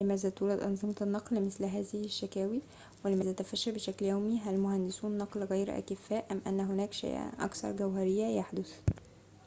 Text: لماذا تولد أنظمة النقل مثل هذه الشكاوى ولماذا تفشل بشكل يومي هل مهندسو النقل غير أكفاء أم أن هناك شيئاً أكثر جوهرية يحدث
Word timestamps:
لماذا 0.01 0.29
تولد 0.29 0.59
أنظمة 0.59 0.95
النقل 1.01 1.45
مثل 1.45 1.65
هذه 1.65 1.93
الشكاوى 2.05 2.61
ولماذا 3.05 3.31
تفشل 3.31 3.71
بشكل 3.71 4.05
يومي 4.05 4.39
هل 4.39 4.57
مهندسو 4.57 5.07
النقل 5.07 5.43
غير 5.43 5.77
أكفاء 5.77 6.25
أم 6.31 6.41
أن 6.47 6.59
هناك 6.59 6.93
شيئاً 6.93 7.27
أكثر 7.39 7.71
جوهرية 7.71 8.25
يحدث 8.37 8.79